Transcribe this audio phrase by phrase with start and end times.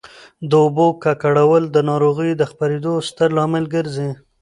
[0.49, 4.09] د اوبو ککړول د ناروغیو د خپرېدو ستر لامل ګرځي.